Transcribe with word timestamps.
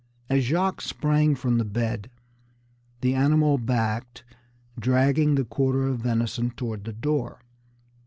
As 0.31 0.45
Jacques 0.45 0.81
sprang 0.81 1.35
from 1.35 1.59
the 1.59 1.63
bed, 1.63 2.09
the 3.01 3.13
animal 3.13 3.59
backed, 3.59 4.23
dragging 4.79 5.35
the 5.35 5.45
quarter 5.45 5.83
of 5.87 5.99
venison 5.99 6.49
toward 6.49 6.85
the 6.85 6.91
door. 6.93 7.39